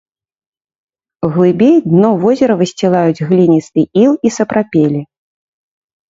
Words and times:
Глыбей 1.33 1.75
дно 1.89 2.09
возера 2.23 2.53
высцілаюць 2.61 3.25
гліністы 3.31 3.83
іл 4.05 4.13
і 4.29 4.33
сапрапелі. 4.39 5.01